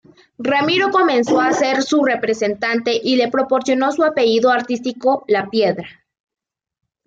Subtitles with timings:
[0.39, 5.87] Ramiro comenzó a ser su representante y le proporcionó su apellido artístico, "Lapiedra".